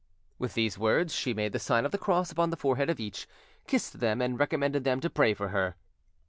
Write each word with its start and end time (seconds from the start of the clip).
With 0.39 0.55
these 0.55 0.79
words, 0.79 1.13
she 1.13 1.31
made 1.31 1.53
the 1.53 1.59
sign 1.59 1.85
of 1.85 1.91
the 1.91 1.99
cross 1.99 2.31
upon 2.31 2.49
the 2.49 2.57
forehead 2.57 2.89
of 2.89 2.99
each, 2.99 3.27
kissed 3.67 3.99
them, 3.99 4.19
and 4.19 4.39
recommended 4.39 4.83
them 4.83 4.99
to 4.99 5.11
pray 5.11 5.35
for 5.35 5.49
her. 5.49 5.75